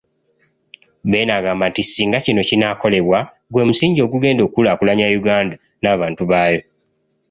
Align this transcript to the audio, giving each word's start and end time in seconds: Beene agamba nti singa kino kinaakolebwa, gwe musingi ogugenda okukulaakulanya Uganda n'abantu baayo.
Beene 1.11 1.33
agamba 1.39 1.65
nti 1.69 1.81
singa 1.83 2.17
kino 2.25 2.41
kinaakolebwa, 2.49 3.19
gwe 3.51 3.63
musingi 3.67 3.99
ogugenda 4.05 4.41
okukulaakulanya 4.43 5.05
Uganda 5.19 5.55
n'abantu 5.81 6.21
baayo. 6.31 6.61